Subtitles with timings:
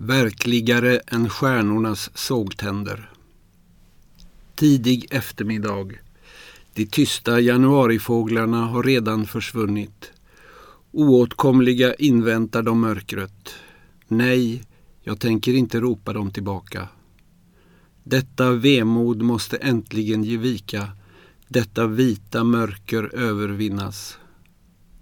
[0.00, 3.10] Verkligare än stjärnornas sågtänder.
[4.54, 5.92] Tidig eftermiddag.
[6.74, 10.12] De tysta januarifåglarna har redan försvunnit.
[10.92, 13.54] Oåtkomliga inväntar de mörkret.
[14.08, 14.62] Nej,
[15.02, 16.88] jag tänker inte ropa dem tillbaka.
[18.04, 20.92] Detta vemod måste äntligen ge vika.
[21.48, 24.18] Detta vita mörker övervinnas.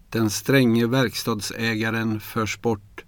[0.09, 3.06] Den stränge verkstadsägaren förs bort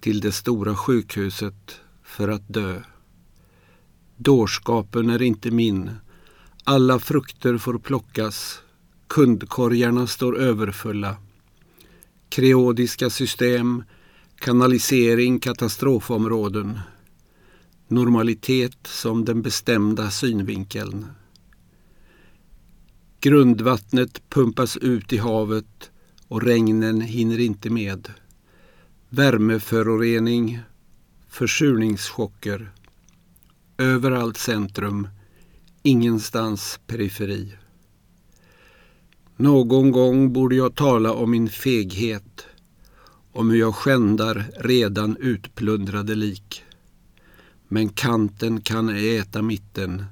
[0.00, 2.82] till det stora sjukhuset för att dö.
[4.16, 5.90] Dårskapen är inte min.
[6.64, 8.58] Alla frukter får plockas.
[9.06, 11.16] Kundkorgarna står överfulla.
[12.28, 13.84] Kreodiska system,
[14.38, 16.78] kanalisering, katastrofområden.
[17.88, 21.06] Normalitet som den bestämda synvinkeln.
[23.20, 25.90] Grundvattnet pumpas ut i havet
[26.28, 28.08] och regnen hinner inte med.
[29.08, 30.60] Värmeförorening,
[31.28, 32.70] försurningschocker.
[33.78, 35.08] Överallt centrum,
[35.82, 37.52] ingenstans periferi.
[39.36, 42.46] Någon gång borde jag tala om min feghet,
[43.32, 46.62] om hur jag skändar redan utplundrade lik.
[47.68, 50.04] Men kanten kan ej äta mitten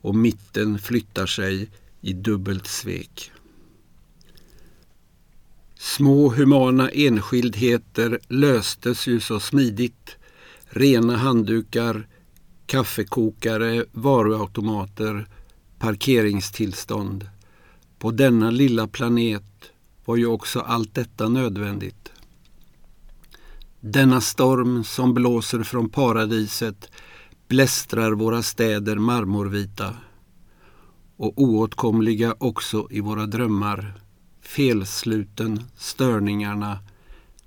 [0.00, 1.68] och mitten flyttar sig
[2.00, 3.32] i dubbelt svek.
[5.96, 10.16] Små humana enskildheter löstes ju så smidigt.
[10.64, 12.06] Rena handdukar,
[12.66, 15.28] kaffekokare, varuautomater,
[15.78, 17.28] parkeringstillstånd.
[17.98, 19.44] På denna lilla planet
[20.04, 22.12] var ju också allt detta nödvändigt.
[23.80, 26.90] Denna storm som blåser från paradiset
[27.48, 29.96] blästrar våra städer marmorvita
[31.16, 34.03] och oåtkomliga också i våra drömmar
[34.44, 36.78] felsluten, störningarna,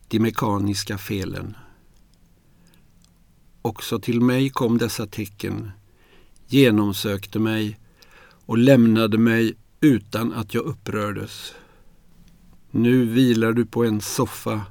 [0.07, 1.57] de mekaniska felen.
[3.61, 5.71] Också till mig kom dessa tecken,
[6.47, 7.79] genomsökte mig
[8.45, 11.53] och lämnade mig utan att jag upprördes.
[12.71, 14.61] Nu vilar du på en soffa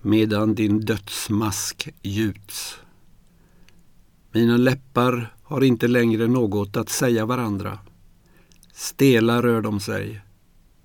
[0.00, 2.76] medan din dödsmask gjuts.
[4.32, 7.78] Mina läppar har inte längre något att säga varandra.
[8.72, 10.20] Stela rör de sig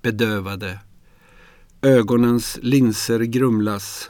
[0.05, 0.79] bedövade.
[1.81, 4.09] Ögonens linser grumlas.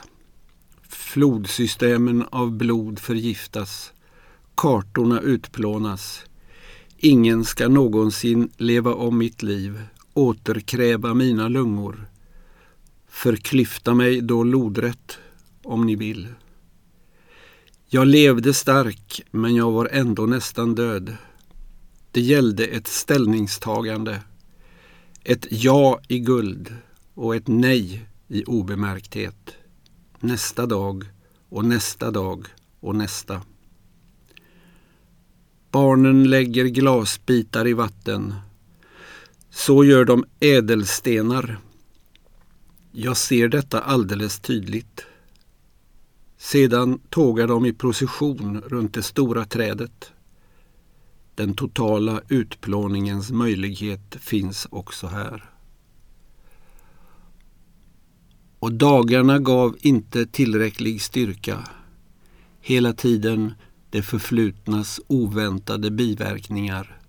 [0.89, 3.93] Flodsystemen av blod förgiftas.
[4.55, 6.25] Kartorna utplånas.
[6.97, 9.81] Ingen ska någonsin leva om mitt liv,
[10.13, 12.07] återkräva mina lungor.
[13.07, 15.17] Förklyfta mig då lodrätt,
[15.63, 16.27] om ni vill.
[17.87, 21.17] Jag levde stark, men jag var ändå nästan död.
[22.11, 24.21] Det gällde ett ställningstagande.
[25.27, 26.73] Ett ja i guld
[27.13, 29.51] och ett nej i obemärkthet.
[30.19, 31.03] Nästa dag
[31.49, 32.47] och nästa dag
[32.79, 33.41] och nästa.
[35.71, 38.33] Barnen lägger glasbitar i vatten.
[39.49, 41.59] Så gör de ädelstenar.
[42.91, 45.05] Jag ser detta alldeles tydligt.
[46.37, 50.11] Sedan tågar de i procession runt det stora trädet.
[51.35, 55.49] Den totala utplåningens möjlighet finns också här.
[58.59, 61.59] Och dagarna gav inte tillräcklig styrka.
[62.61, 63.53] Hela tiden
[63.89, 66.99] det förflutnas oväntade biverkningar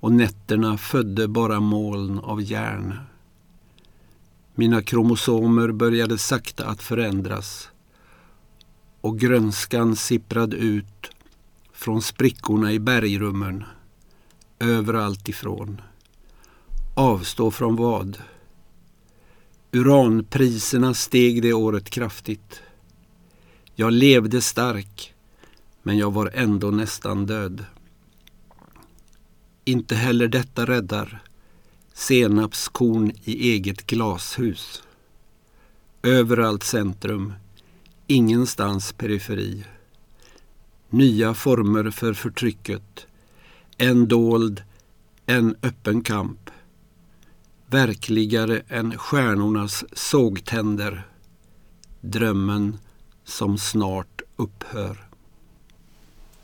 [0.00, 2.94] och nätterna födde bara moln av järn.
[4.54, 7.68] Mina kromosomer började sakta att förändras
[9.00, 11.10] och grönskan sipprade ut
[11.76, 13.64] från sprickorna i bergrummen.
[14.58, 15.80] Överallt ifrån.
[16.94, 18.18] Avstå från vad?
[19.72, 22.62] Uranpriserna steg det året kraftigt.
[23.74, 25.14] Jag levde stark,
[25.82, 27.64] men jag var ändå nästan död.
[29.64, 31.22] Inte heller detta räddar.
[31.92, 34.82] Senapskorn i eget glashus.
[36.02, 37.32] Överallt centrum,
[38.06, 39.64] ingenstans periferi
[40.90, 43.06] nya former för förtrycket.
[43.78, 44.62] En dold,
[45.26, 46.50] en öppen kamp.
[47.66, 51.06] Verkligare än stjärnornas sågtänder.
[52.00, 52.78] Drömmen
[53.24, 55.05] som snart upphör.